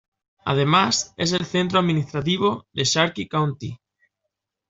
[0.45, 3.77] Además, es el centro administrativo de Sharkey County.